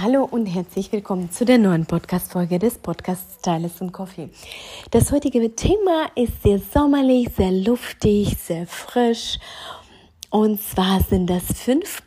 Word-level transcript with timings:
Hallo 0.00 0.22
und 0.30 0.46
herzlich 0.46 0.92
willkommen 0.92 1.28
zu 1.32 1.44
der 1.44 1.58
neuen 1.58 1.84
Podcast-Folge 1.84 2.60
des 2.60 2.78
Podcasts 2.78 3.40
Stylist 3.40 3.80
und 3.80 3.90
Coffee. 3.90 4.28
Das 4.92 5.10
heutige 5.10 5.56
Thema 5.56 6.06
ist 6.14 6.40
sehr 6.44 6.60
sommerlich, 6.60 7.30
sehr 7.36 7.50
luftig, 7.50 8.36
sehr 8.38 8.68
frisch. 8.68 9.40
Und 10.30 10.62
zwar 10.62 11.00
sind 11.00 11.28
das 11.28 11.42
fünf 11.52 12.00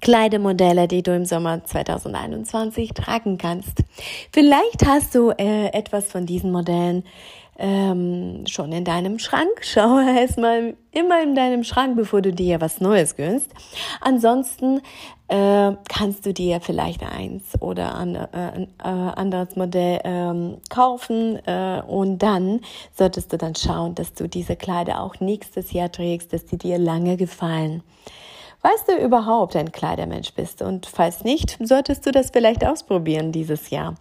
Kleidemodelle, 0.00 0.88
die 0.88 1.02
du 1.02 1.14
im 1.14 1.26
Sommer 1.26 1.62
2021 1.62 2.94
tragen 2.94 3.36
kannst. 3.36 3.84
Vielleicht 4.32 4.86
hast 4.86 5.14
du 5.14 5.32
äh, 5.32 5.66
etwas 5.74 6.10
von 6.10 6.24
diesen 6.24 6.50
Modellen 6.50 7.04
ähm, 7.62 8.44
schon 8.48 8.72
in 8.72 8.84
deinem 8.84 9.18
Schrank. 9.20 9.48
Schau 9.62 10.00
erstmal 10.00 10.74
immer 10.90 11.22
in 11.22 11.34
deinem 11.34 11.62
Schrank, 11.64 11.96
bevor 11.96 12.20
du 12.20 12.32
dir 12.32 12.60
was 12.60 12.80
Neues 12.80 13.16
gönnst. 13.16 13.50
Ansonsten 14.00 14.82
äh, 15.28 15.72
kannst 15.88 16.26
du 16.26 16.34
dir 16.34 16.60
vielleicht 16.60 17.02
eins 17.04 17.44
oder 17.60 17.94
ein 17.94 18.16
äh, 18.16 18.62
äh, 18.62 18.66
anderes 18.82 19.54
Modell 19.54 20.00
ähm, 20.02 20.58
kaufen 20.68 21.38
äh, 21.46 21.80
und 21.86 22.18
dann 22.18 22.60
solltest 22.92 23.32
du 23.32 23.38
dann 23.38 23.54
schauen, 23.54 23.94
dass 23.94 24.12
du 24.12 24.28
diese 24.28 24.56
Kleider 24.56 25.00
auch 25.00 25.20
nächstes 25.20 25.72
Jahr 25.72 25.90
trägst, 25.90 26.32
dass 26.32 26.44
die 26.44 26.58
dir 26.58 26.78
lange 26.78 27.16
gefallen. 27.16 27.84
Weißt 28.62 28.88
du 28.88 28.96
überhaupt 28.96 29.56
ein 29.56 29.72
Kleidermensch 29.72 30.34
bist 30.34 30.62
und 30.62 30.86
falls 30.86 31.22
nicht, 31.24 31.58
solltest 31.62 32.06
du 32.06 32.10
das 32.10 32.30
vielleicht 32.30 32.64
ausprobieren 32.64 33.32
dieses 33.32 33.70
Jahr. 33.70 33.94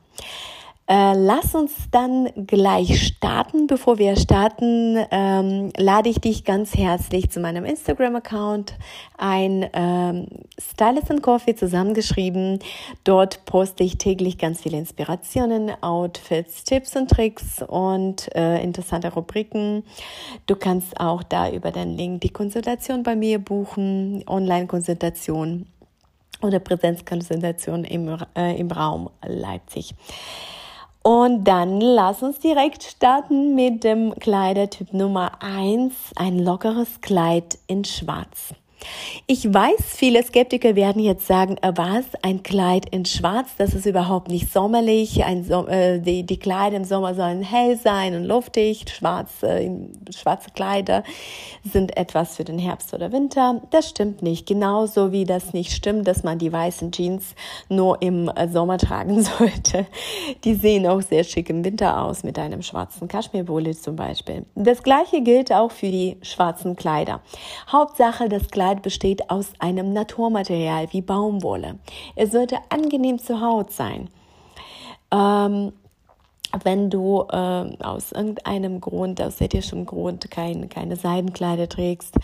Äh, 0.88 1.14
lass 1.16 1.56
uns 1.56 1.72
dann 1.92 2.30
gleich 2.48 3.08
starten. 3.08 3.68
Bevor 3.68 3.98
wir 3.98 4.16
starten, 4.18 4.98
ähm, 5.12 5.72
lade 5.78 6.10
ich 6.10 6.20
dich 6.20 6.44
ganz 6.44 6.76
herzlich 6.76 7.30
zu 7.30 7.40
meinem 7.40 7.66
Instagram-Account 7.66 8.73
ein. 9.18 9.70
Ähm, 9.73 10.28
Stylist 10.60 11.10
and 11.10 11.23
Coffee 11.23 11.56
zusammengeschrieben. 11.56 12.60
Dort 13.04 13.46
poste 13.46 13.84
ich 13.84 13.98
täglich 13.98 14.38
ganz 14.38 14.62
viele 14.62 14.78
Inspirationen, 14.78 15.72
Outfits, 15.82 16.64
Tipps 16.64 16.95
und 16.95 17.10
Tricks 17.10 17.64
und 17.64 18.34
äh, 18.36 18.62
interessante 18.64 19.14
Rubriken. 19.14 19.84
Du 20.45 20.56
kannst 20.56 21.00
auch 21.00 21.23
da 21.23 21.50
über 21.50 21.72
den 21.72 21.98
Link 21.98 22.22
die 22.22 22.30
Konsultation 22.30 23.04
bei 23.04 23.16
mir 23.16 23.40
buchen, 23.40 24.23
Online-Konsultation 24.28 25.66
oder 26.42 26.60
Präsenzkonsultation 26.60 27.84
im, 27.84 28.18
äh, 28.36 28.60
im 28.60 28.72
Raum 28.72 29.10
Leipzig. 29.23 29.94
Und 31.04 31.46
dann 31.46 31.82
lass 31.82 32.22
uns 32.22 32.40
direkt 32.40 32.84
starten 32.84 33.56
mit 33.56 33.84
dem 33.84 34.14
Kleidertyp 34.20 34.94
Nummer 34.94 35.32
eins, 35.42 35.94
ein 36.16 36.38
lockeres 36.38 37.02
Kleid 37.02 37.58
in 37.66 37.84
Schwarz. 37.86 38.54
Ich 39.28 39.54
weiß, 39.54 39.82
viele 39.88 40.24
Skeptiker 40.24 40.76
werden 40.76 41.02
jetzt 41.02 41.28
sagen, 41.28 41.58
äh, 41.62 41.72
was, 41.76 42.06
ein 42.22 42.44
Kleid 42.44 42.88
in 42.90 43.06
Schwarz, 43.06 43.50
das 43.58 43.73
ist 43.73 43.86
überhaupt 43.86 44.30
nicht 44.30 44.52
sommerlich. 44.52 45.23
Ein, 45.23 45.50
äh, 45.50 46.00
die, 46.00 46.23
die 46.23 46.38
Kleider 46.38 46.78
im 46.78 46.84
Sommer 46.84 47.16
sollen 47.16 47.42
hell 47.42 47.78
sein 47.78 48.16
und 48.16 48.26
luftig. 48.26 48.86
Schwarz, 48.90 49.44
äh, 49.44 49.70
schwarze 50.10 50.52
Kleider 50.52 51.04
sind 51.64 51.96
etwas 51.98 52.36
für 52.36 52.44
den 52.44 52.60
Herbst 52.60 52.94
oder 52.94 53.11
Winter. 53.11 53.61
Das 53.72 53.89
stimmt 53.89 54.22
nicht. 54.22 54.48
Genauso 54.48 55.11
wie 55.11 55.26
das 55.26 55.54
nicht 55.54 55.72
stimmt, 55.72 56.08
dass 56.08 56.23
man 56.23 56.39
die 56.39 56.52
weißen 56.52 56.92
Jeans 56.92 57.36
nur 57.70 58.02
im 58.02 58.30
äh, 58.30 58.48
Sommer 58.48 58.78
tragen 58.78 59.22
sollte. 59.39 59.86
Die 60.44 60.55
sehen 60.55 60.88
auch 60.88 61.02
sehr 61.02 61.23
schick 61.23 61.50
im 61.50 61.64
Winter 61.64 62.02
aus 62.04 62.23
mit 62.23 62.39
einem 62.39 62.61
schwarzen 62.61 63.08
Kaschmirbully 63.08 63.76
zum 63.76 63.95
Beispiel. 63.95 64.45
Das 64.55 64.84
gleiche 64.84 65.22
gilt 65.22 65.52
auch 65.52 65.72
für 65.72 65.88
die 65.88 66.17
schwarzen 66.22 66.76
Kleider. 66.76 67.22
Hauptsache, 67.72 68.30
das 68.30 68.50
Kleid 68.50 68.70
Kleid 68.71 68.83
besteht 68.83 69.30
aus 69.30 69.52
einem 69.59 69.92
Naturmaterial 69.92 70.87
wie 70.92 71.02
Baumwolle. 71.02 71.77
Es 72.15 72.32
sollte 72.32 72.58
angenehm 72.70 73.20
zur 73.20 73.42
Haut 73.42 73.73
sein. 73.73 74.09
Ähm, 75.11 75.73
wenn 76.64 76.89
du 76.89 77.26
äh, 77.30 77.83
aus 77.83 78.14
irgendeinem 78.14 78.80
Grund, 78.80 79.21
aus 79.21 79.42
ethischem 79.42 79.86
Grund 79.86 80.31
kein, 80.31 80.70
keine 80.70 80.95
Seidenkleider 80.95 81.67
trägst, 81.67 82.15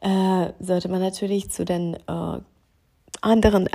äh, 0.00 0.52
sollte 0.60 0.88
man 0.88 1.00
natürlich 1.00 1.50
zu 1.50 1.64
den 1.64 1.94
äh, 1.94 2.38
anderen 3.20 3.66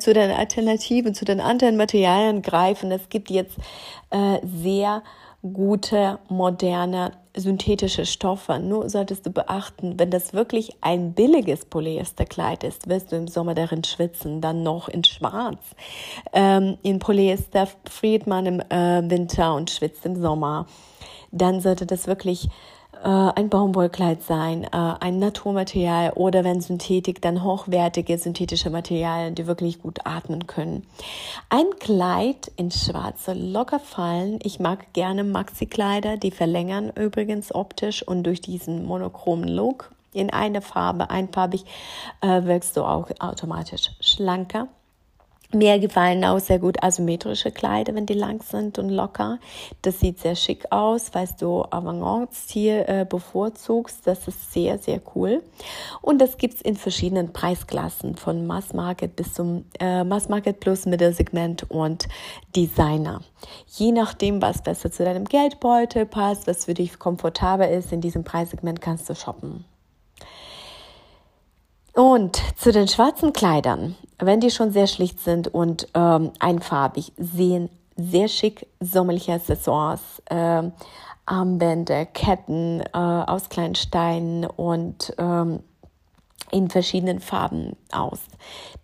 zu 0.00 0.12
den 0.12 0.30
Alternativen, 0.30 1.14
zu 1.14 1.24
den 1.24 1.40
anderen 1.40 1.78
Materialien 1.78 2.42
greifen. 2.42 2.90
Es 2.90 3.08
gibt 3.08 3.30
jetzt 3.30 3.56
äh, 4.10 4.38
sehr 4.44 5.02
gute, 5.42 6.18
moderne, 6.28 7.12
synthetische 7.36 8.06
Stoffe. 8.06 8.58
Nur 8.58 8.90
solltest 8.90 9.24
du 9.26 9.30
beachten, 9.30 9.98
wenn 9.98 10.10
das 10.10 10.32
wirklich 10.32 10.72
ein 10.80 11.12
billiges 11.12 11.64
Polyesterkleid 11.64 12.64
ist, 12.64 12.88
wirst 12.88 13.12
du 13.12 13.16
im 13.16 13.28
Sommer 13.28 13.54
darin 13.54 13.84
schwitzen, 13.84 14.40
dann 14.40 14.62
noch 14.62 14.88
in 14.88 15.04
Schwarz. 15.04 15.60
Ähm, 16.32 16.78
in 16.82 16.98
Polyester 16.98 17.68
friert 17.88 18.26
man 18.26 18.46
im 18.46 18.60
äh, 18.60 19.08
Winter 19.08 19.54
und 19.54 19.70
schwitzt 19.70 20.04
im 20.04 20.20
Sommer. 20.20 20.66
Dann 21.30 21.60
sollte 21.60 21.86
das 21.86 22.06
wirklich 22.06 22.48
äh, 23.02 23.08
ein 23.08 23.48
Baumwollkleid 23.48 24.22
sein, 24.22 24.64
äh, 24.64 24.68
ein 24.72 25.18
Naturmaterial 25.18 26.12
oder 26.14 26.44
wenn 26.44 26.60
Synthetik, 26.60 27.22
dann 27.22 27.42
hochwertige 27.42 28.18
synthetische 28.18 28.70
Materialien, 28.70 29.34
die 29.34 29.46
wirklich 29.46 29.80
gut 29.80 30.00
atmen 30.04 30.46
können. 30.46 30.86
Ein 31.50 31.66
Kleid 31.78 32.50
in 32.56 32.70
Schwarz 32.70 33.24
soll 33.24 33.38
locker 33.38 33.80
fallen. 33.80 34.38
Ich 34.42 34.60
mag 34.60 34.92
gerne 34.92 35.24
Maxi-Kleider, 35.24 36.16
die 36.16 36.30
verlängern 36.30 36.92
übrigens 36.94 37.54
optisch 37.54 38.02
und 38.02 38.24
durch 38.24 38.40
diesen 38.40 38.86
monochromen 38.86 39.48
Look 39.48 39.90
in 40.12 40.30
eine 40.30 40.62
Farbe, 40.62 41.10
einfarbig, 41.10 41.64
äh, 42.20 42.44
wirkst 42.44 42.76
du 42.76 42.82
auch 42.82 43.08
automatisch 43.20 43.90
schlanker. 44.00 44.68
Mir 45.50 45.78
gefallen 45.78 46.26
auch 46.26 46.40
sehr 46.40 46.58
gut 46.58 46.82
asymmetrische 46.82 47.50
Kleider, 47.50 47.94
wenn 47.94 48.04
die 48.04 48.12
lang 48.12 48.42
sind 48.42 48.78
und 48.78 48.90
locker. 48.90 49.38
Das 49.80 49.98
sieht 49.98 50.18
sehr 50.18 50.36
schick 50.36 50.70
aus, 50.70 51.08
falls 51.10 51.36
du 51.36 51.64
Avantgarde-Stil 51.70 52.84
äh, 52.86 53.06
bevorzugst. 53.08 54.06
Das 54.06 54.28
ist 54.28 54.52
sehr, 54.52 54.76
sehr 54.76 55.00
cool. 55.14 55.42
Und 56.02 56.18
das 56.18 56.36
gibt's 56.36 56.60
in 56.60 56.76
verschiedenen 56.76 57.32
Preisklassen, 57.32 58.16
von 58.16 58.46
Mass 58.46 58.74
Market 58.74 59.16
bis 59.16 59.32
zum 59.32 59.64
äh, 59.80 60.04
Mass 60.04 60.28
Market 60.28 60.60
Plus, 60.60 60.84
Mittelsegment 60.84 61.70
und 61.70 62.08
Designer. 62.54 63.22
Je 63.68 63.92
nachdem, 63.92 64.42
was 64.42 64.60
besser 64.60 64.92
zu 64.92 65.02
deinem 65.02 65.24
Geldbeutel 65.24 66.04
passt, 66.04 66.46
was 66.46 66.66
für 66.66 66.74
dich 66.74 66.98
komfortabel 66.98 67.70
ist, 67.70 67.90
in 67.90 68.02
diesem 68.02 68.22
Preissegment 68.22 68.82
kannst 68.82 69.08
du 69.08 69.14
shoppen. 69.14 69.64
Und 71.94 72.42
zu 72.56 72.70
den 72.70 72.86
schwarzen 72.86 73.32
Kleidern, 73.32 73.96
wenn 74.18 74.40
die 74.40 74.50
schon 74.50 74.72
sehr 74.72 74.86
schlicht 74.86 75.20
sind 75.20 75.48
und 75.48 75.88
ähm, 75.94 76.32
einfarbig, 76.38 77.12
sehen 77.16 77.70
sehr 77.96 78.28
schick 78.28 78.66
sommerliche 78.80 79.32
Accessoires, 79.32 80.00
äh, 80.26 80.62
Armbänder, 81.26 82.06
Ketten 82.06 82.80
äh, 82.80 82.86
aus 82.92 83.48
kleinen 83.48 83.74
Steinen 83.74 84.44
und 84.46 85.12
ähm, 85.18 85.60
in 86.50 86.70
verschiedenen 86.70 87.20
Farben 87.20 87.76
aus. 87.92 88.20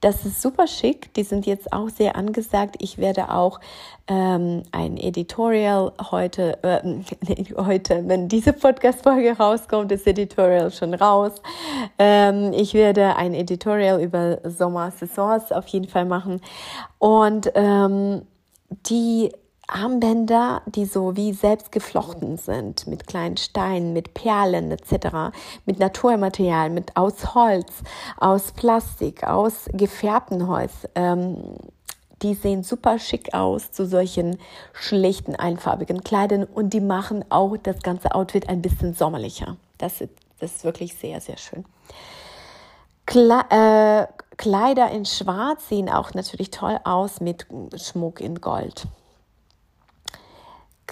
Das 0.01 0.25
ist 0.25 0.43
super 0.43 0.67
schick. 0.67 1.13
Die 1.15 1.23
sind 1.23 1.47
jetzt 1.47 1.73
auch 1.73 1.89
sehr 1.89 2.17
angesagt. 2.17 2.77
Ich 2.81 2.99
werde 2.99 3.31
auch 3.31 3.61
ähm, 4.07 4.63
ein 4.73 4.97
Editorial 4.97 5.93
heute, 6.11 6.63
äh, 6.63 6.83
heute, 7.57 8.07
wenn 8.07 8.29
diese 8.29 8.53
Podcast-Folge 8.53 9.37
rauskommt, 9.37 9.93
ist 9.93 10.07
Editorial 10.07 10.71
schon 10.71 10.95
raus. 10.95 11.33
Ähm, 11.99 12.53
ich 12.53 12.75
werde 12.75 13.17
ein 13.17 13.35
Editorial 13.35 14.03
über 14.03 14.39
Sommer-Saisons 14.45 15.53
auf 15.53 15.67
jeden 15.69 15.89
Fall 15.89 16.05
machen. 16.05 16.41
Und 16.99 17.51
ähm, 17.55 18.23
die 18.87 19.33
Armbänder, 19.67 20.63
die 20.67 20.85
so 20.85 21.17
wie 21.17 21.33
selbst 21.33 21.73
geflochten 21.73 22.37
sind, 22.37 22.87
mit 22.87 23.07
kleinen 23.07 23.37
Steinen, 23.37 23.93
mit 23.93 24.15
Perlen 24.15 24.71
etc., 24.71 25.37
mit 25.65 25.79
Naturmaterial, 25.79 26.71
mit 26.71 26.97
aus 26.97 27.35
Holz, 27.35 27.83
aus 28.19 28.53
Plastik, 28.53 29.25
aus 29.25 29.67
gefärbtem 29.73 30.49
Holz. 30.49 30.73
Ähm, 30.95 31.57
die 32.23 32.35
sehen 32.35 32.63
super 32.63 32.99
schick 32.99 33.35
aus 33.35 33.73
zu 33.73 33.87
solchen 33.87 34.39
schlichten, 34.73 35.37
einfarbigen 35.37 36.03
Kleidern 36.03 36.45
und 36.45 36.73
die 36.73 36.81
machen 36.81 37.25
auch 37.29 37.57
das 37.57 37.83
ganze 37.83 38.15
Outfit 38.15 38.49
ein 38.49 38.63
bisschen 38.63 38.95
sommerlicher. 38.95 39.57
Das 39.79 40.01
ist, 40.01 40.13
das 40.41 40.57
ist 40.57 40.65
wirklich 40.65 40.95
sehr, 40.95 41.21
sehr 41.21 41.37
schön. 41.37 41.65
Kle 43.07 43.43
äh, 43.51 44.07
Kleider 44.37 44.91
in 44.91 45.05
Schwarz 45.05 45.69
sehen 45.69 45.89
auch 45.89 46.15
natürlich 46.15 46.51
toll 46.51 46.79
aus 46.85 47.21
mit 47.21 47.47
Schmuck 47.77 48.21
in 48.21 48.41
Gold. 48.41 48.87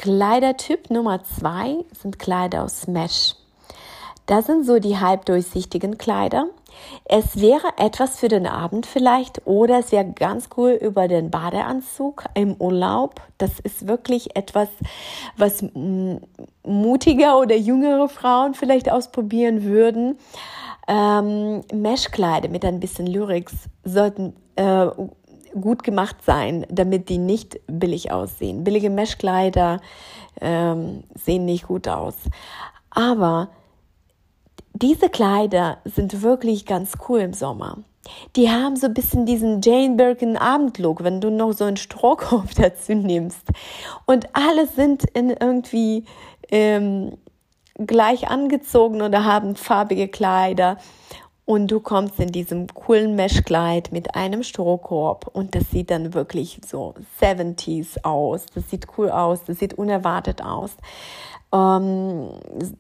Kleidertyp 0.03 0.91
Nummer 0.91 1.23
zwei 1.23 1.85
sind 1.93 2.19
Kleider 2.19 2.65
aus 2.65 2.89
Mesh. 2.89 3.37
Das 4.27 4.47
sind 4.47 4.67
so 4.67 4.81
die 4.81 4.99
halbdurchsichtigen 4.99 5.97
Kleider. 5.97 6.47
Es 7.05 7.41
wäre 7.41 7.69
etwas 7.77 8.19
für 8.19 8.27
den 8.27 8.49
Abend 8.49 8.85
vielleicht 8.85 9.47
oder 9.47 9.79
es 9.79 9.93
wäre 9.93 10.11
ganz 10.11 10.49
cool 10.57 10.73
über 10.73 11.07
den 11.07 11.31
Badeanzug 11.31 12.25
im 12.35 12.57
Urlaub. 12.57 13.21
Das 13.39 13.61
ist 13.61 13.87
wirklich 13.87 14.35
etwas, 14.35 14.67
was 15.37 15.65
mutiger 16.65 17.39
oder 17.39 17.55
jüngere 17.55 18.09
Frauen 18.09 18.55
vielleicht 18.55 18.91
ausprobieren 18.91 19.63
würden. 19.63 20.19
Ähm, 20.89 21.61
Meshkleider 21.73 22.49
mit 22.49 22.65
ein 22.65 22.81
bisschen 22.81 23.07
Lyrics 23.07 23.55
sollten 23.85 24.35
äh, 24.57 24.87
gut 25.61 25.83
gemacht 25.83 26.17
sein, 26.25 26.67
damit 26.71 27.09
die 27.09 27.19
nicht 27.19 27.61
billig 27.67 28.11
aussehen. 28.11 28.65
Billige 28.65 28.91
Meshkleider 28.91 29.81
ähm, 30.41 31.05
sehen 31.15 31.45
nicht 31.45 31.67
gut 31.69 31.89
aus. 31.89 32.15
Aber 32.91 33.49
diese 34.75 35.09
Kleider 35.09 35.79
sind 35.85 36.23
wirklich 36.23 36.67
ganz 36.67 36.95
cool 37.09 37.21
im 37.21 37.33
Sommer. 37.33 37.79
Die 38.35 38.51
haben 38.51 38.77
so 38.77 38.87
ein 38.87 38.95
bisschen 38.95 39.27
diesen 39.27 39.61
Jane 39.63 39.97
Birkin 39.97 40.37
Abendlook, 40.37 41.05
wenn 41.05 41.21
du 41.21 41.31
noch 41.31 41.53
so 41.53 41.65
einen 41.65 41.77
Strohkopf 41.77 42.55
dazu 42.57 42.95
nimmst. 42.95 43.49
Und 44.07 44.29
alle 44.35 44.67
sind 44.67 45.05
in 45.05 45.31
irgendwie 45.31 46.05
ähm, 46.51 47.17
gleich 47.79 48.29
angezogen 48.29 49.03
oder 49.03 49.25
haben 49.25 49.57
farbige 49.57 50.09
Kleider. 50.09 50.79
Und 51.45 51.73
du 51.73 51.81
kommst 51.81 52.21
in 52.21 52.31
diesem 52.31 52.69
coolen 52.69 53.17
Meshkleid 53.17 53.91
mit 53.91 54.15
einem 54.15 54.45
Strohkorb 54.45 55.27
und 55.33 55.57
das 55.57 55.71
sieht 55.71 55.91
dann 55.91 56.15
wirklich 56.15 56.61
so 56.65 56.95
70s 57.21 58.05
aus. 58.05 58.47
Das 58.55 58.71
sieht 58.71 58.87
cool 58.97 59.11
aus, 59.11 59.43
das 59.45 59.59
sieht 59.59 59.75
unerwartet 59.75 60.41
aus. 60.43 60.77
Ähm, 61.55 62.29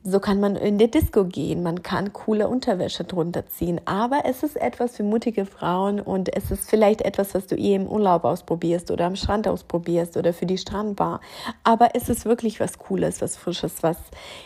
so 0.02 0.18
kann 0.18 0.40
man 0.40 0.56
in 0.56 0.78
die 0.78 0.90
Disco 0.90 1.24
gehen, 1.24 1.62
man 1.62 1.82
kann 1.82 2.14
coole 2.14 2.48
Unterwäsche 2.48 3.04
drunter 3.04 3.46
ziehen, 3.46 3.82
aber 3.84 4.22
es 4.24 4.42
ist 4.42 4.56
etwas 4.56 4.96
für 4.96 5.02
mutige 5.02 5.44
Frauen 5.44 6.00
und 6.00 6.34
es 6.34 6.50
ist 6.50 6.70
vielleicht 6.70 7.02
etwas, 7.02 7.34
was 7.34 7.46
du 7.46 7.54
eh 7.54 7.74
im 7.74 7.86
Urlaub 7.86 8.24
ausprobierst 8.24 8.90
oder 8.90 9.04
am 9.04 9.16
Strand 9.16 9.46
ausprobierst 9.46 10.16
oder 10.16 10.32
für 10.32 10.46
die 10.46 10.56
Strandbar. 10.56 11.20
Aber 11.64 11.90
es 11.94 12.08
ist 12.08 12.24
wirklich 12.24 12.60
was 12.60 12.78
Cooles, 12.78 13.20
was 13.20 13.36
Frisches, 13.36 13.82
was 13.82 13.98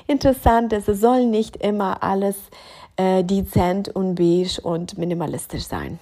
Interessantes. 0.09 0.89
Es 0.89 1.01
soll 1.01 1.27
nicht 1.27 1.59
immer 1.59 2.03
alles 2.03 2.37
äh, 2.97 3.25
dezent 3.25 3.89
und 3.89 4.15
beige 4.15 4.61
und 4.63 4.99
minimalistisch 4.99 5.65
sein. 5.65 5.99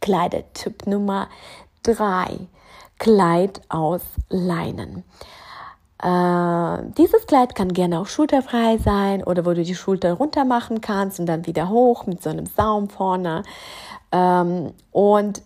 Kleidertyp 0.00 0.86
Nummer 0.86 1.28
drei. 1.82 2.38
Kleid 2.98 3.62
aus 3.70 4.02
Leinen. 4.28 5.04
Äh, 6.02 6.78
dieses 6.96 7.26
Kleid 7.26 7.54
kann 7.54 7.72
gerne 7.72 8.00
auch 8.00 8.06
schulterfrei 8.06 8.78
sein 8.78 9.22
oder 9.22 9.44
wo 9.44 9.52
du 9.52 9.62
die 9.62 9.74
Schulter 9.74 10.14
runter 10.14 10.44
machen 10.44 10.80
kannst 10.80 11.20
und 11.20 11.26
dann 11.26 11.46
wieder 11.46 11.68
hoch 11.68 12.06
mit 12.06 12.22
so 12.22 12.30
einem 12.30 12.46
Saum 12.46 12.88
vorne. 12.88 13.42
Ähm, 14.12 14.72
und 14.92 15.42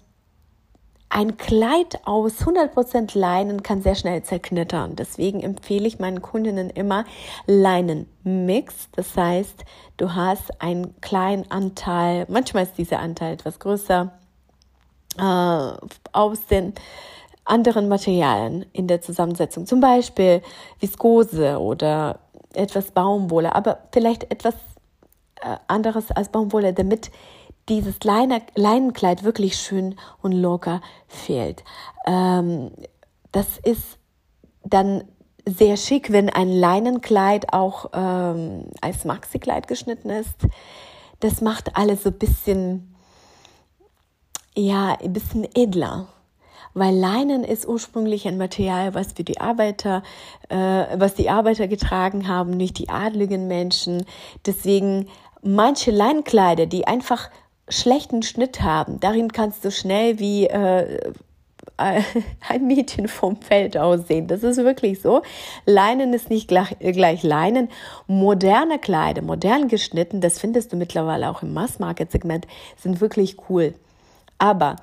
ein 1.14 1.36
Kleid 1.36 2.00
aus 2.06 2.40
100% 2.40 3.16
Leinen 3.16 3.62
kann 3.62 3.82
sehr 3.82 3.94
schnell 3.94 4.24
zerknittern. 4.24 4.96
Deswegen 4.96 5.40
empfehle 5.40 5.86
ich 5.86 6.00
meinen 6.00 6.22
Kundinnen 6.22 6.70
immer 6.70 7.04
Leinenmix. 7.46 8.88
Das 8.96 9.16
heißt, 9.16 9.64
du 9.96 10.14
hast 10.14 10.60
einen 10.60 11.00
kleinen 11.00 11.48
Anteil, 11.52 12.26
manchmal 12.28 12.64
ist 12.64 12.76
dieser 12.78 12.98
Anteil 12.98 13.34
etwas 13.34 13.60
größer, 13.60 14.10
äh, 15.16 15.86
aus 16.12 16.46
den 16.50 16.74
anderen 17.44 17.86
Materialien 17.86 18.66
in 18.72 18.88
der 18.88 19.00
Zusammensetzung, 19.00 19.66
zum 19.66 19.78
Beispiel 19.78 20.42
Viskose 20.80 21.60
oder 21.60 22.18
etwas 22.54 22.90
Baumwolle, 22.90 23.54
aber 23.54 23.78
vielleicht 23.92 24.32
etwas 24.32 24.54
äh, 25.40 25.58
anderes 25.68 26.10
als 26.10 26.30
Baumwolle, 26.30 26.72
damit 26.72 27.12
dieses 27.68 28.02
Leine, 28.02 28.42
Leinenkleid 28.54 29.24
wirklich 29.24 29.56
schön 29.56 29.96
und 30.22 30.32
locker 30.32 30.80
fehlt. 31.08 31.64
Ähm, 32.06 32.70
das 33.32 33.58
ist 33.62 33.98
dann 34.64 35.04
sehr 35.46 35.76
schick, 35.76 36.10
wenn 36.12 36.30
ein 36.30 36.48
Leinenkleid 36.48 37.52
auch 37.52 37.90
ähm, 37.92 38.66
als 38.80 39.04
Maxi-Kleid 39.04 39.68
geschnitten 39.68 40.10
ist. 40.10 40.36
Das 41.20 41.40
macht 41.40 41.76
alles 41.76 42.02
so 42.02 42.10
ein 42.10 42.18
bisschen, 42.18 42.94
ja, 44.54 44.96
ein 45.00 45.12
bisschen 45.12 45.46
edler 45.54 46.08
weil 46.74 46.94
Leinen 46.94 47.44
ist 47.44 47.66
ursprünglich 47.66 48.26
ein 48.26 48.36
Material, 48.36 48.94
was 48.94 49.12
für 49.12 49.24
die 49.24 49.40
Arbeiter, 49.40 50.02
äh, 50.48 50.56
was 50.98 51.14
die 51.14 51.30
Arbeiter 51.30 51.68
getragen 51.68 52.28
haben, 52.28 52.50
nicht 52.50 52.78
die 52.78 52.88
adligen 52.88 53.46
Menschen. 53.46 54.04
Deswegen 54.44 55.08
manche 55.40 55.92
Leinenkleider, 55.92 56.66
die 56.66 56.86
einfach 56.86 57.30
schlechten 57.68 58.22
Schnitt 58.22 58.62
haben, 58.62 59.00
darin 59.00 59.32
kannst 59.32 59.64
du 59.64 59.70
schnell 59.70 60.18
wie 60.18 60.46
äh, 60.46 61.12
ein 61.76 62.66
Mädchen 62.66 63.08
vom 63.08 63.36
Feld 63.36 63.76
aussehen. 63.76 64.26
Das 64.28 64.42
ist 64.42 64.58
wirklich 64.58 65.00
so. 65.00 65.22
Leinen 65.66 66.12
ist 66.12 66.30
nicht 66.30 66.48
gleich, 66.48 66.76
gleich 66.78 67.22
Leinen. 67.22 67.68
Moderne 68.06 68.78
Kleider, 68.78 69.22
modern 69.22 69.68
geschnitten, 69.68 70.20
das 70.20 70.38
findest 70.38 70.72
du 70.72 70.76
mittlerweile 70.76 71.30
auch 71.30 71.42
im 71.42 71.52
Mass-Market-Segment, 71.52 72.46
sind 72.76 73.00
wirklich 73.00 73.36
cool. 73.48 73.74
Aber 74.38 74.76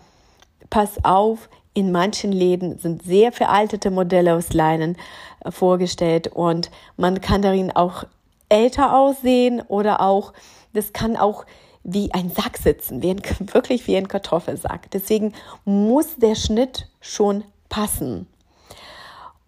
pass 0.69 1.03
auf, 1.03 1.49
in 1.73 1.91
manchen 1.91 2.31
Läden 2.31 2.79
sind 2.79 3.03
sehr 3.03 3.31
veraltete 3.31 3.91
Modelle 3.91 4.35
aus 4.35 4.53
Leinen 4.53 4.97
äh, 5.45 5.51
vorgestellt 5.51 6.27
und 6.27 6.69
man 6.97 7.21
kann 7.21 7.41
darin 7.41 7.71
auch 7.71 8.03
älter 8.49 8.97
aussehen 8.97 9.61
oder 9.67 10.01
auch, 10.01 10.33
das 10.73 10.91
kann 10.91 11.15
auch 11.15 11.45
wie 11.83 12.13
ein 12.13 12.29
Sack 12.29 12.57
sitzen, 12.57 13.01
wie 13.01 13.11
ein, 13.11 13.21
wirklich 13.53 13.87
wie 13.87 13.97
ein 13.97 14.07
Kartoffelsack. 14.07 14.91
Deswegen 14.91 15.33
muss 15.65 16.15
der 16.17 16.35
Schnitt 16.35 16.87
schon 16.99 17.43
passen. 17.69 18.27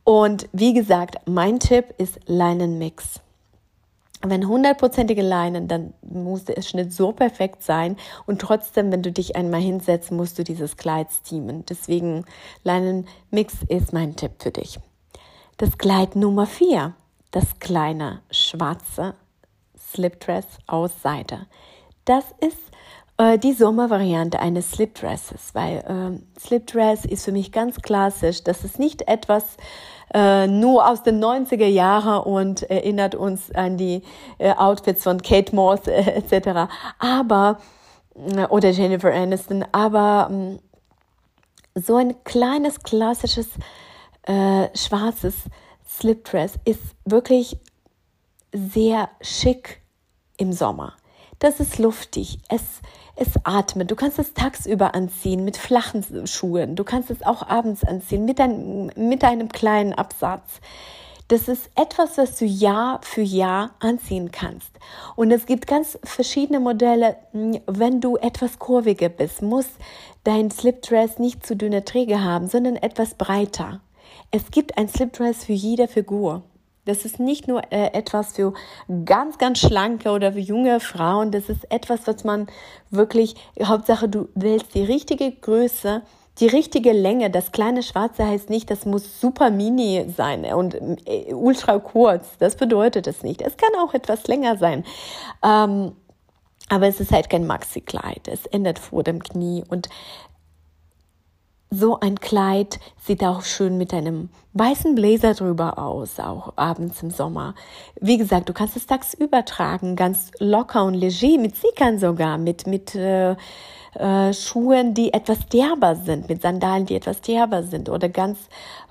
Und 0.04 0.50
wie 0.52 0.74
gesagt, 0.74 1.16
mein 1.26 1.60
Tipp 1.60 1.94
ist 1.98 2.20
Leinenmix 2.26 3.22
wenn 4.26 4.48
hundertprozentige 4.48 5.22
Leinen, 5.22 5.68
dann 5.68 5.94
muss 6.02 6.46
der 6.46 6.62
Schnitt 6.62 6.94
so 6.94 7.12
perfekt 7.12 7.62
sein 7.62 7.98
und 8.26 8.40
trotzdem, 8.40 8.92
wenn 8.92 9.04
du 9.04 9.12
dich 9.12 9.36
einmal 9.36 9.62
hinsetzt, 9.62 10.12
musst 10.12 10.40
du 10.40 10.44
dieses 10.44 10.78
Kleid 10.78 11.08
steamen. 11.12 11.66
Deswegen 11.66 12.26
Leinenmix 12.64 13.56
ist 13.68 13.92
mein 13.92 14.16
Tipp 14.16 14.32
für 14.40 14.52
dich. 14.52 14.80
Das 15.58 15.78
Kleid 15.78 16.16
Nummer 16.16 16.46
vier, 16.46 16.94
das 17.32 17.60
kleine 17.60 18.22
schwarze 18.32 19.16
Slipdress 19.78 20.46
aus 20.68 20.92
Seide. 21.02 21.46
Das 22.06 22.26
ist 22.40 22.58
äh, 23.18 23.38
die 23.38 23.54
Sommervariante 23.54 24.40
eines 24.40 24.72
Slipdresses, 24.72 25.54
weil 25.54 25.78
äh, 25.78 26.40
Slipdress 26.40 27.06
ist 27.06 27.26
für 27.26 27.32
mich 27.32 27.52
ganz 27.52 27.82
klassisch. 27.82 28.44
Das 28.44 28.64
ist 28.64 28.80
nicht 28.80 29.08
etwas, 29.08 29.58
äh, 30.14 30.48
nur 30.48 30.88
aus 30.88 31.04
den 31.04 31.24
90er 31.24 31.68
Jahren 31.68 32.24
und 32.24 32.64
erinnert 32.64 33.16
uns 33.16 33.52
an 33.52 33.78
die 33.78 34.04
äh, 34.38 34.54
Outfits 34.54 35.04
von 35.04 35.22
Kate 35.22 35.56
Moss 35.56 35.82
äh, 35.88 36.02
etc. 36.02 36.72
Aber 37.00 37.60
äh, 38.16 38.46
oder 38.48 38.70
Jennifer 38.70 39.14
Aniston, 39.14 39.66
aber 39.72 40.28
ähm, 40.30 40.60
so 41.76 41.96
ein 41.96 42.24
kleines 42.24 42.82
klassisches 42.82 43.48
äh, 44.24 44.68
schwarzes 44.76 45.36
Slipdress 45.88 46.60
ist 46.66 46.82
wirklich 47.06 47.58
sehr 48.52 49.10
schick 49.22 49.82
im 50.38 50.54
Sommer. 50.54 50.94
Das 51.44 51.60
ist 51.60 51.78
luftig. 51.78 52.40
Es 52.48 52.62
es 53.16 53.28
atmet. 53.44 53.92
Du 53.92 53.96
kannst 53.96 54.18
es 54.18 54.34
tagsüber 54.34 54.96
anziehen 54.96 55.44
mit 55.44 55.58
flachen 55.58 56.26
Schuhen. 56.26 56.78
Du 56.78 56.86
kannst 56.86 57.12
es 57.12 57.22
auch 57.22 57.48
abends 57.48 57.84
anziehen 57.84 58.24
mit, 58.24 58.40
ein, 58.40 58.92
mit 58.96 59.26
einem 59.26 59.50
kleinen 59.50 59.94
Absatz. 59.94 60.62
Das 61.28 61.50
ist 61.50 61.70
etwas, 61.76 62.18
was 62.18 62.38
du 62.38 62.46
Jahr 62.46 63.02
für 63.04 63.22
Jahr 63.22 63.72
anziehen 63.82 64.32
kannst. 64.32 64.72
Und 65.18 65.32
es 65.32 65.46
gibt 65.46 65.68
ganz 65.68 66.00
verschiedene 66.06 66.62
Modelle. 66.62 67.18
Wenn 67.68 68.00
du 68.00 68.16
etwas 68.16 68.58
kurviger 68.58 69.10
bist, 69.10 69.42
muss 69.42 69.68
dein 70.24 70.50
Slipdress 70.50 71.20
nicht 71.20 71.46
zu 71.46 71.58
dünne 71.58 71.84
Träger 71.84 72.24
haben, 72.24 72.48
sondern 72.48 72.78
etwas 72.78 73.16
breiter. 73.16 73.82
Es 74.32 74.50
gibt 74.50 74.78
ein 74.78 74.88
Slipdress 74.88 75.44
für 75.44 75.54
jede 75.54 75.90
Figur. 75.90 76.44
Das 76.86 77.06
ist 77.06 77.20
nicht 77.20 77.48
nur 77.48 77.62
äh, 77.72 77.94
etwas 77.94 78.34
für 78.34 78.54
ganz, 79.06 79.38
ganz 79.38 79.60
schlanke 79.60 80.12
oder 80.12 80.34
für 80.34 80.40
junge 80.40 80.80
Frauen. 80.80 81.32
Das 81.32 81.50
ist 81.50 81.72
etwas, 81.72 82.08
was 82.08 82.24
man 82.24 82.48
wirklich, 82.90 83.36
Hauptsache 83.62 84.10
du 84.10 84.28
wählst 84.36 84.76
die 84.76 84.84
richtige 84.84 85.32
Größe, 85.32 86.02
die 86.40 86.48
richtige 86.48 86.92
Länge. 86.92 87.30
Das 87.30 87.52
kleine 87.52 87.84
Schwarze 87.84 88.28
heißt 88.28 88.50
nicht, 88.50 88.70
das 88.70 88.86
muss 88.86 89.22
super 89.22 89.50
mini 89.50 90.06
sein 90.16 90.46
und 90.54 90.76
äh, 91.06 91.34
ultra 91.34 91.80
kurz. 91.80 92.38
Das 92.40 92.58
bedeutet 92.58 93.08
es 93.08 93.24
nicht. 93.24 93.42
Es 93.42 93.56
kann 93.56 93.70
auch 93.80 93.94
etwas 93.94 94.28
länger 94.28 94.58
sein. 94.58 94.84
Ähm, 95.44 95.94
aber 96.70 96.88
es 96.88 97.00
ist 97.00 97.12
halt 97.12 97.30
kein 97.30 97.46
Maxi-Kleid. 97.46 98.28
Es 98.28 98.46
endet 98.46 98.80
vor 98.80 99.04
dem 99.04 99.22
Knie 99.22 99.64
und 99.70 99.90
so 101.74 102.00
ein 102.00 102.20
Kleid 102.20 102.80
sieht 103.04 103.24
auch 103.24 103.42
schön 103.42 103.78
mit 103.78 103.94
einem 103.94 104.30
weißen 104.54 104.96
Blazer 104.96 105.34
drüber 105.34 105.80
aus, 105.80 106.20
auch 106.20 106.54
abends 106.56 107.02
im 107.02 107.10
Sommer. 107.10 107.56
Wie 108.00 108.18
gesagt, 108.18 108.50
du 108.50 108.54
kannst 108.54 108.78
es 108.78 108.86
tagsüber 108.86 109.44
tragen, 109.46 109.96
ganz 109.96 110.32
locker 110.40 110.86
und 110.86 110.94
leger, 110.94 111.40
mit 111.40 111.56
Sickern 111.56 111.98
sogar, 111.98 112.38
mit, 112.38 112.68
mit 112.68 112.94
äh, 112.94 113.36
äh, 113.96 114.34
Schuhen, 114.34 114.94
die 114.94 115.14
etwas 115.14 115.48
derber 115.48 115.96
sind, 115.96 116.30
mit 116.30 116.42
Sandalen, 116.42 116.86
die 116.86 116.96
etwas 116.96 117.22
derber 117.22 117.64
sind 117.64 117.90
oder 117.90 118.10
ganz 118.10 118.38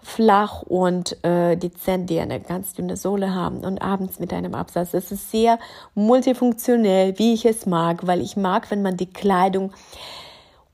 flach 0.03 0.63
und 0.63 1.23
äh, 1.25 1.57
dezent, 1.57 2.11
die 2.11 2.19
eine 2.19 2.41
ganz 2.41 2.75
dünne 2.75 2.97
Sohle 2.97 3.35
haben 3.35 3.61
und 3.61 3.81
abends 3.81 4.19
mit 4.19 4.33
einem 4.33 4.55
Absatz. 4.55 4.95
Es 4.95 5.13
ist 5.13 5.31
sehr 5.31 5.59
multifunktionell, 5.95 7.19
wie 7.19 7.35
ich 7.35 7.45
es 7.45 7.67
mag, 7.67 8.07
weil 8.07 8.21
ich 8.21 8.37
mag, 8.37 8.71
wenn 8.71 8.83
man 8.83 8.97
die 8.97 9.13
Kleidung 9.13 9.73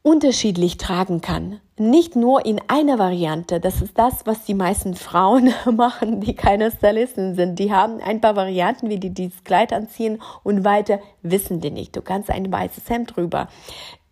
unterschiedlich 0.08 0.78
tragen 0.78 1.20
kann. 1.20 1.60
Nicht 1.76 2.16
nur 2.16 2.46
in 2.46 2.62
einer 2.66 2.98
Variante. 2.98 3.60
Das 3.60 3.82
ist 3.82 3.98
das, 3.98 4.24
was 4.24 4.42
die 4.46 4.54
meisten 4.54 4.94
Frauen 4.94 5.52
machen, 5.76 6.22
die 6.22 6.34
keine 6.34 6.70
Stylisten 6.70 7.34
sind. 7.34 7.58
Die 7.58 7.70
haben 7.70 8.00
ein 8.00 8.22
paar 8.22 8.34
Varianten, 8.34 8.88
wie 8.88 8.98
die 8.98 9.10
dieses 9.10 9.44
Kleid 9.44 9.70
anziehen 9.70 10.22
und 10.44 10.64
weiter 10.64 10.98
wissen 11.20 11.60
die 11.60 11.70
nicht. 11.70 11.94
Du 11.94 12.00
kannst 12.00 12.30
ein 12.30 12.50
weißes 12.50 12.88
Hemd 12.88 13.16
drüber 13.16 13.48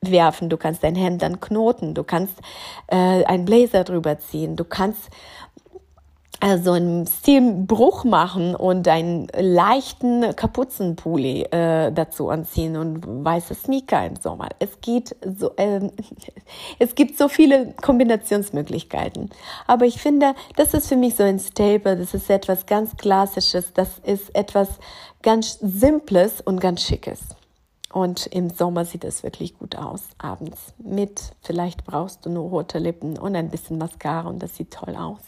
werfen, 0.03 0.51
du 0.51 0.59
kannst 0.59 0.85
dein 0.85 0.95
Hemd 0.95 1.23
dann 1.23 1.41
knoten, 1.41 1.95
du 1.95 2.05
kannst 2.05 2.35
äh, 2.89 3.25
ein 3.25 3.47
Blazer 3.47 3.83
drüber 3.83 4.19
ziehen, 4.19 4.55
du 4.55 4.65
kannst 4.65 5.09
also 6.41 6.73
einen 6.73 7.07
Stilbruch 7.07 8.05
machen 8.05 8.55
und 8.55 8.87
einen 8.89 9.29
leichten 9.39 10.37
Kapuzenpulli 10.37 11.43
äh, 11.45 11.93
dazu 11.93 12.29
anziehen 12.29 12.77
und 12.77 13.25
weiße 13.25 13.55
Sneaker 13.55 14.05
im 14.07 14.17
Sommer. 14.17 14.49
Es 14.59 14.81
geht 14.81 15.17
so, 15.25 15.57
äh, 15.57 15.81
es 16.79 16.95
gibt 16.95 17.17
so 17.17 17.29
viele 17.29 17.75
Kombinationsmöglichkeiten. 17.81 19.31
Aber 19.67 19.87
ich 19.87 20.01
finde, 20.01 20.35
das 20.57 20.75
ist 20.75 20.89
für 20.89 20.97
mich 20.97 21.17
so 21.17 21.23
ein 21.23 21.39
Staple. 21.39 21.97
Das 21.97 22.13
ist 22.13 22.29
etwas 22.29 22.67
ganz 22.67 22.97
Klassisches. 22.97 23.73
Das 23.73 23.99
ist 24.05 24.35
etwas 24.35 24.69
ganz 25.23 25.59
Simples 25.61 26.41
und 26.41 26.61
ganz 26.61 26.83
Schickes. 26.83 27.21
Und 27.93 28.27
im 28.27 28.51
Sommer 28.51 28.85
sieht 28.85 29.05
es 29.05 29.23
wirklich 29.23 29.59
gut 29.59 29.77
aus, 29.77 30.03
abends 30.19 30.75
mit. 30.77 31.33
Vielleicht 31.41 31.87
brauchst 31.87 32.27
du 32.27 32.31
nur 32.31 32.51
rote 32.51 32.79
Lippen 32.79 33.17
und 33.19 33.35
ein 33.35 33.49
bisschen 33.49 33.79
Mascara 33.79 34.29
und 34.29 34.43
das 34.43 34.55
sieht 34.57 34.71
toll 34.71 34.95
aus. 34.97 35.23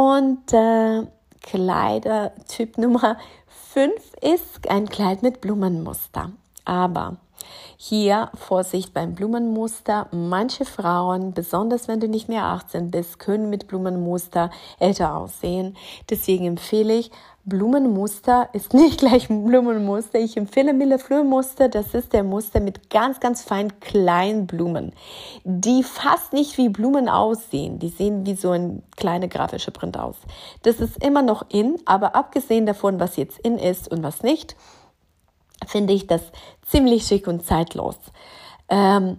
Und 0.00 0.54
äh, 0.54 1.02
Kleidertyp 1.42 2.78
Nummer 2.78 3.18
5 3.74 3.92
ist 4.22 4.70
ein 4.70 4.88
Kleid 4.88 5.22
mit 5.22 5.42
Blumenmuster. 5.42 6.32
Aber 6.64 7.18
hier 7.76 8.30
Vorsicht 8.34 8.94
beim 8.94 9.14
Blumenmuster. 9.14 10.08
Manche 10.10 10.64
Frauen, 10.64 11.34
besonders 11.34 11.86
wenn 11.86 12.00
du 12.00 12.08
nicht 12.08 12.30
mehr 12.30 12.44
18 12.44 12.90
bist, 12.90 13.18
können 13.18 13.50
mit 13.50 13.66
Blumenmuster 13.66 14.50
älter 14.78 15.14
aussehen. 15.14 15.76
Deswegen 16.08 16.46
empfehle 16.46 16.94
ich 16.94 17.10
Blumenmuster 17.44 18.50
ist 18.52 18.74
nicht 18.74 18.98
gleich 18.98 19.28
Blumenmuster. 19.28 20.18
Ich 20.18 20.36
empfehle 20.36 20.74
Millefleur 20.74 21.24
Muster. 21.24 21.68
Das 21.68 21.94
ist 21.94 22.12
der 22.12 22.22
Muster 22.22 22.60
mit 22.60 22.90
ganz, 22.90 23.18
ganz 23.18 23.42
feinen 23.42 23.80
kleinen 23.80 24.46
Blumen, 24.46 24.92
die 25.44 25.82
fast 25.82 26.34
nicht 26.34 26.58
wie 26.58 26.68
Blumen 26.68 27.08
aussehen. 27.08 27.78
Die 27.78 27.88
sehen 27.88 28.26
wie 28.26 28.34
so 28.34 28.50
ein 28.50 28.82
kleiner 28.96 29.28
grafischer 29.28 29.70
Print 29.70 29.98
aus. 29.98 30.16
Das 30.62 30.80
ist 30.80 31.02
immer 31.02 31.22
noch 31.22 31.46
in, 31.48 31.78
aber 31.86 32.14
abgesehen 32.14 32.66
davon, 32.66 33.00
was 33.00 33.16
jetzt 33.16 33.38
in 33.38 33.56
ist 33.56 33.90
und 33.90 34.02
was 34.02 34.22
nicht, 34.22 34.54
finde 35.66 35.94
ich 35.94 36.06
das 36.06 36.22
ziemlich 36.66 37.06
schick 37.06 37.26
und 37.26 37.46
zeitlos. 37.46 37.96
Ähm, 38.68 39.16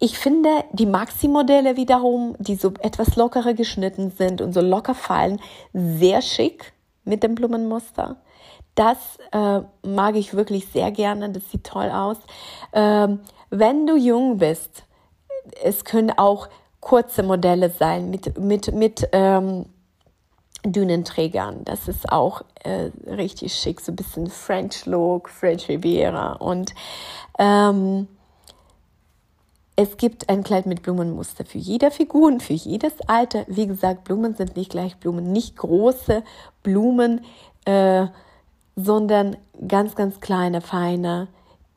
ich 0.00 0.18
finde 0.18 0.48
die 0.72 0.86
Maxi-Modelle 0.86 1.76
wiederum, 1.76 2.34
die 2.38 2.56
so 2.56 2.72
etwas 2.80 3.16
lockerer 3.16 3.54
geschnitten 3.54 4.10
sind 4.10 4.40
und 4.40 4.52
so 4.52 4.60
locker 4.60 4.94
fallen, 4.94 5.40
sehr 5.72 6.22
schick 6.22 6.72
mit 7.10 7.22
dem 7.22 7.34
Blumenmuster. 7.34 8.16
Das 8.74 8.96
äh, 9.32 9.60
mag 9.86 10.16
ich 10.16 10.32
wirklich 10.32 10.68
sehr 10.68 10.90
gerne, 10.90 11.28
das 11.30 11.50
sieht 11.50 11.64
toll 11.64 11.90
aus. 11.90 12.16
Ähm, 12.72 13.20
wenn 13.50 13.86
du 13.86 13.96
jung 13.96 14.38
bist, 14.38 14.84
es 15.62 15.84
können 15.84 16.12
auch 16.16 16.48
kurze 16.78 17.22
Modelle 17.22 17.68
sein 17.68 18.10
mit, 18.10 18.38
mit, 18.38 18.72
mit 18.72 19.08
ähm, 19.12 19.66
Dünenträgern. 20.64 21.64
Das 21.64 21.88
ist 21.88 22.10
auch 22.10 22.42
äh, 22.62 22.90
richtig 23.06 23.54
schick, 23.54 23.80
so 23.80 23.92
ein 23.92 23.96
bisschen 23.96 24.28
French 24.28 24.86
Look, 24.86 25.28
French 25.28 25.68
Riviera. 25.68 26.34
Und 26.34 26.74
ähm, 27.38 28.06
es 29.82 29.96
gibt 29.96 30.28
ein 30.28 30.44
Kleid 30.44 30.66
mit 30.66 30.82
Blumenmuster 30.82 31.46
für 31.46 31.56
jede 31.56 31.90
Figur 31.90 32.26
und 32.26 32.42
für 32.42 32.52
jedes 32.52 32.92
Alter. 33.06 33.44
Wie 33.46 33.66
gesagt, 33.66 34.04
Blumen 34.04 34.34
sind 34.34 34.54
nicht 34.54 34.70
gleich 34.70 34.98
Blumen, 34.98 35.32
nicht 35.32 35.56
große 35.56 36.22
Blumen, 36.62 37.24
äh, 37.64 38.06
sondern 38.76 39.38
ganz, 39.66 39.94
ganz 39.94 40.20
kleine, 40.20 40.60
feine, 40.60 41.28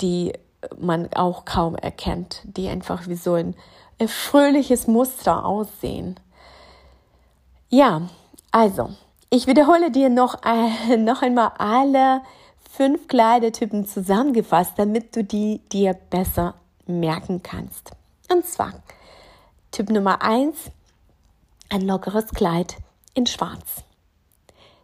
die 0.01 0.33
man 0.77 1.13
auch 1.13 1.45
kaum 1.45 1.77
erkennt, 1.77 2.41
die 2.43 2.67
einfach 2.67 3.07
wie 3.07 3.15
so 3.15 3.35
ein, 3.35 3.55
ein 4.01 4.09
fröhliches 4.09 4.85
Muster 4.87 5.45
aussehen. 5.45 6.19
Ja, 7.69 8.01
also, 8.51 8.89
ich 9.29 9.47
wiederhole 9.47 9.91
dir 9.91 10.09
noch, 10.09 10.41
äh, 10.43 10.97
noch 10.97 11.21
einmal 11.21 11.53
alle 11.57 12.21
fünf 12.69 13.07
Kleidertypen 13.07 13.85
zusammengefasst, 13.85 14.73
damit 14.75 15.15
du 15.15 15.23
die 15.23 15.61
dir 15.71 15.93
besser 15.93 16.55
merken 16.85 17.43
kannst. 17.43 17.91
Und 18.29 18.45
zwar 18.45 18.73
Typ 19.71 19.89
Nummer 19.89 20.21
1, 20.21 20.71
ein 21.69 21.81
lockeres 21.81 22.27
Kleid 22.27 22.77
in 23.15 23.25
Schwarz. 23.25 23.83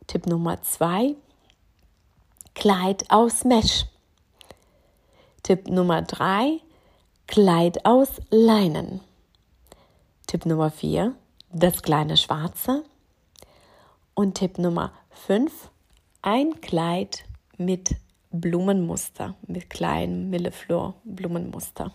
Tipp 0.08 0.26
Nummer 0.26 0.62
2, 0.64 1.16
Kleid 2.56 3.06
aus 3.10 3.44
Mesh. 3.44 3.86
Tipp 5.44 5.68
Nummer 5.68 6.02
3, 6.02 6.60
Kleid 7.28 7.86
aus 7.86 8.10
Leinen. 8.32 9.02
Tipp 10.26 10.48
Nummer 10.48 10.72
4, 10.72 11.14
das 11.52 11.84
kleine 11.84 12.18
Schwarze. 12.18 12.84
Und 14.16 14.40
Tipp 14.40 14.58
Nummer 14.58 14.92
5, 15.12 15.70
ein 16.24 16.60
Kleid 16.62 17.26
mit 17.58 17.96
Blumenmuster, 18.32 19.36
mit 19.48 19.70
kleinen 19.70 20.30
Millefleur 20.30 20.94
Blumenmuster. 21.04 21.92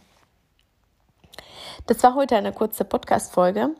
Das 1.86 2.02
war 2.02 2.14
heute 2.14 2.36
eine 2.36 2.52
kurze 2.52 2.84
Podcast-Folge, 2.84 3.70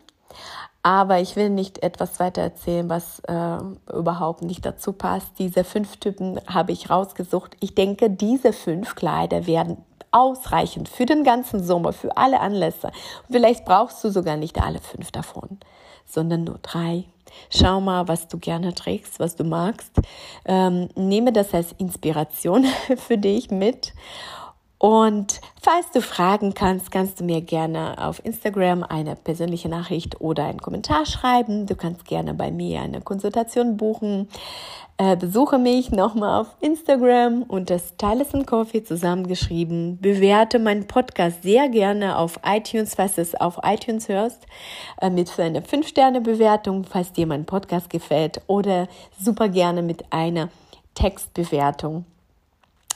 aber 0.83 1.21
ich 1.21 1.35
will 1.37 1.51
nicht 1.51 1.83
etwas 1.83 2.21
weiter 2.21 2.43
erzählen, 2.43 2.89
was 2.89 3.21
äh, 3.21 3.59
überhaupt 3.93 4.43
nicht 4.43 4.65
dazu 4.65 4.93
passt. 4.93 5.39
Diese 5.39 5.65
fünf 5.65 5.97
Typen 5.97 6.41
habe 6.47 6.73
ich 6.73 6.91
rausgesucht. 6.91 7.57
Ich 7.61 7.75
denke, 7.75 8.11
diese 8.11 8.53
fünf 8.53 8.95
Kleider 8.95 9.47
werden 9.47 9.79
ausreichend 10.13 10.89
für 10.89 11.07
den 11.07 11.25
ganzen 11.25 11.65
Sommer, 11.65 11.93
für 11.93 12.17
alle 12.17 12.39
Anlässe. 12.41 12.93
vielleicht 13.29 13.65
brauchst 13.65 14.05
du 14.05 14.11
sogar 14.11 14.37
nicht 14.37 14.63
alle 14.63 14.79
fünf 14.79 15.11
davon, 15.11 15.59
sondern 16.07 16.45
nur 16.45 16.59
drei. 16.63 17.07
Schau 17.51 17.81
mal, 17.81 18.09
was 18.09 18.29
du 18.29 18.39
gerne 18.39 18.75
trägst, 18.75 19.21
was 19.21 19.37
du 19.37 19.45
magst. 19.45 19.93
Ähm, 20.45 20.89
nehme 20.95 21.33
das 21.33 21.55
als 21.55 21.73
Inspiration 21.79 22.65
für 22.97 23.19
dich 23.19 23.51
mit 23.51 23.93
und 24.85 25.41
falls 25.63 25.91
du 25.93 26.03
Fragen 26.03 26.53
kannst, 26.53 26.91
kannst 26.91 27.19
du 27.19 27.25
mir 27.25 27.41
gerne 27.41 27.97
auf 27.97 28.23
Instagram 28.23 28.83
eine 28.83 29.17
persönliche 29.17 29.71
Nachricht 29.71 30.21
oder 30.21 30.45
einen 30.45 30.61
Kommentar 30.61 31.07
schreiben. 31.07 31.65
Du 31.65 31.75
kannst 31.75 32.05
gerne 32.05 32.35
bei 32.35 32.51
mir 32.51 32.83
eine 32.83 33.01
Konsultation 33.01 33.79
buchen. 33.79 34.29
Äh, 34.99 35.17
besuche 35.17 35.57
mich 35.59 35.91
nochmal 35.91 36.43
auf 36.43 36.49
Instagram 36.61 37.45
unter 37.45 37.79
Stylist 37.79 38.35
and 38.35 38.47
Coffee 38.47 38.85
zusammengeschrieben. 38.85 40.01
Bewerte 40.03 40.59
meinen 40.59 40.87
Podcast 40.87 41.43
sehr 41.43 41.71
gerne 41.71 42.19
auf 42.19 42.39
iTunes, 42.45 42.95
falls 42.95 43.15
du 43.15 43.23
es 43.23 43.35
auf 43.35 43.61
iTunes 43.65 44.11
hörst, 44.11 44.45
äh, 45.01 45.09
mit 45.09 45.31
für 45.31 45.45
eine 45.45 45.63
5-Sterne-Bewertung, 45.63 46.85
falls 46.85 47.11
dir 47.11 47.27
mein 47.27 47.47
Podcast 47.47 47.89
gefällt 47.89 48.43
oder 48.49 48.89
super 49.19 49.49
gerne 49.49 49.81
mit 49.81 50.13
einer 50.13 50.51
Textbewertung. 50.95 52.05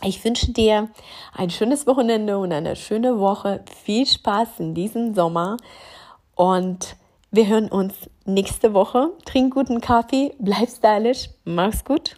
Ich 0.03 0.25
wünsche 0.25 0.53
dir 0.53 0.89
ein 1.35 1.51
schönes 1.51 1.87
Wochenende 1.89 2.39
und 2.39 2.53
eine 2.53 2.77
schöne 2.77 3.19
Woche. 3.19 3.65
Viel 3.85 4.07
Spaß 4.07 4.61
in 4.61 4.75
diesem 4.75 5.15
Sommer 5.15 5.57
und 6.37 6.97
wir 7.33 7.49
hören 7.49 7.69
uns 7.69 7.95
nächste 8.25 8.75
Woche. 8.75 9.11
Trink 9.25 9.55
guten 9.55 9.81
Kaffee, 9.81 10.35
bleib 10.39 10.69
stylisch, 10.69 11.31
mach's 11.45 11.85
gut. 11.85 12.17